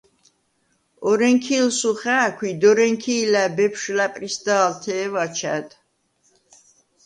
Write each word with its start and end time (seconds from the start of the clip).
ორენქი̄ლსუ 1.09 1.91
ხა̄̈ქვ 2.01 2.39
ი 2.49 2.51
დორენქი̄ლა̈ 2.61 3.49
ბეფშვ 3.55 3.93
ლა̈პრისდა̄ლთე̄ვ 3.97 5.13
აჩა̈დ. 5.23 5.69